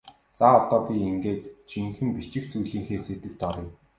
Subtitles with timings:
[0.37, 3.69] За одоо би ингээд жинхэнэ бичих зүйлийнхээ сэдэвт оръё.